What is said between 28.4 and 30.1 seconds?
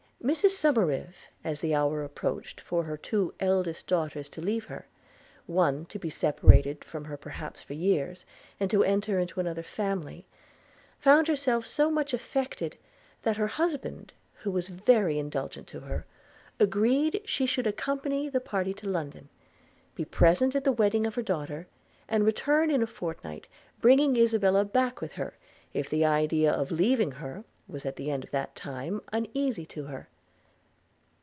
time uneasy to her.